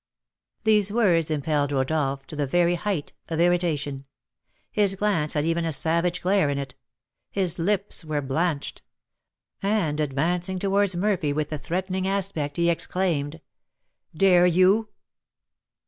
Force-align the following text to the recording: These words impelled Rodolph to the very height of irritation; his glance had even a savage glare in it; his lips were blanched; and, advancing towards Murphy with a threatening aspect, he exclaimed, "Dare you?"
These 0.63 0.91
words 0.91 1.29
impelled 1.29 1.71
Rodolph 1.71 2.25
to 2.25 2.35
the 2.35 2.47
very 2.47 2.73
height 2.73 3.13
of 3.29 3.39
irritation; 3.39 4.05
his 4.71 4.95
glance 4.95 5.33
had 5.33 5.45
even 5.45 5.63
a 5.63 5.71
savage 5.71 6.21
glare 6.21 6.49
in 6.49 6.57
it; 6.57 6.73
his 7.29 7.59
lips 7.59 8.03
were 8.03 8.19
blanched; 8.23 8.81
and, 9.61 9.99
advancing 9.99 10.57
towards 10.57 10.95
Murphy 10.95 11.31
with 11.33 11.51
a 11.51 11.59
threatening 11.59 12.07
aspect, 12.07 12.57
he 12.57 12.67
exclaimed, 12.67 13.41
"Dare 14.17 14.47
you?" 14.47 14.89